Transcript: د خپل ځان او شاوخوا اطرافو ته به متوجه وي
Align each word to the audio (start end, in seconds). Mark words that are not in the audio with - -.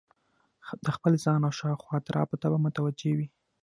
د 0.83 0.85
خپل 0.95 1.13
ځان 1.23 1.41
او 1.47 1.53
شاوخوا 1.59 1.95
اطرافو 1.99 2.39
ته 2.41 2.47
به 2.51 2.57
متوجه 2.65 3.11
وي 3.17 3.27